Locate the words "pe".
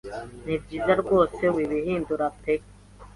2.41-2.53